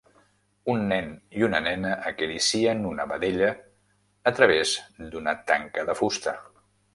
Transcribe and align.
Un 0.73 0.79
nen 0.91 1.09
i 1.39 1.43
una 1.47 1.59
nena 1.65 1.91
acaricien 2.11 2.81
una 2.93 3.05
vedella 3.11 3.51
a 4.33 4.35
través 4.41 4.73
d'una 5.13 5.35
tanca 5.53 5.85
de 5.93 5.97
fusta. 6.03 6.35